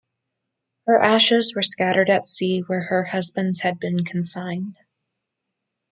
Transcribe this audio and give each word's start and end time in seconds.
Her 0.87 0.99
ashes 0.99 1.53
were 1.55 1.61
scattered 1.61 2.09
at 2.09 2.25
sea 2.25 2.61
where 2.61 2.85
her 2.85 3.03
husband's 3.03 3.61
had 3.61 3.79
been 3.79 4.03
consigned. 4.03 4.77